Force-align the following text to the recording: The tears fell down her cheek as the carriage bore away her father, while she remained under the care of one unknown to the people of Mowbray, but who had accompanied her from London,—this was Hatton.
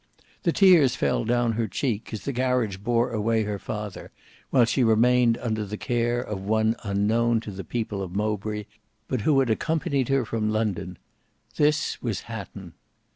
The 0.41 0.51
tears 0.51 0.95
fell 0.95 1.23
down 1.25 1.51
her 1.51 1.67
cheek 1.67 2.11
as 2.11 2.25
the 2.25 2.33
carriage 2.33 2.83
bore 2.83 3.11
away 3.11 3.43
her 3.43 3.59
father, 3.59 4.09
while 4.49 4.65
she 4.65 4.83
remained 4.83 5.37
under 5.37 5.63
the 5.63 5.77
care 5.77 6.19
of 6.19 6.41
one 6.41 6.75
unknown 6.83 7.39
to 7.41 7.51
the 7.51 7.63
people 7.63 8.01
of 8.01 8.15
Mowbray, 8.15 8.65
but 9.07 9.21
who 9.21 9.39
had 9.41 9.51
accompanied 9.51 10.09
her 10.09 10.25
from 10.25 10.49
London,—this 10.49 12.01
was 12.01 12.21
Hatton. 12.21 12.73